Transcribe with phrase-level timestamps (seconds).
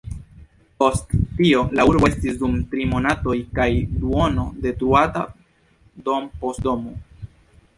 [0.83, 3.67] Post tio la urbo estis dum tri monatoj kaj
[3.99, 5.23] duono detruata
[6.09, 6.97] dom' post domo.